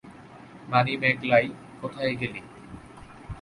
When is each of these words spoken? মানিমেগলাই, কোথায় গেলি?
মানিমেগলাই, 0.67 1.45
কোথায় 1.81 2.13
গেলি? 2.21 2.41